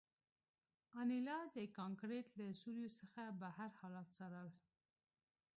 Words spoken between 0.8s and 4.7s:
انیلا د کانکریټ له سوریو څخه بهر حالات څارل